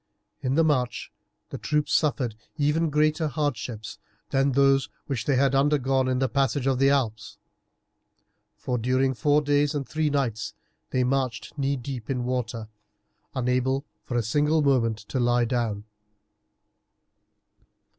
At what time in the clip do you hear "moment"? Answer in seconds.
14.63-14.97